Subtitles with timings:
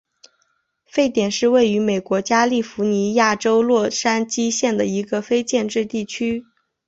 [0.87, 6.43] 沸点是位于美国加利福尼亚州洛杉矶县的一个非建制地区。